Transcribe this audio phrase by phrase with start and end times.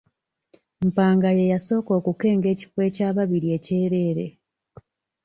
[0.87, 4.25] Mpanga ye yasooka okukenga ekifo ekyababiri ekyereere.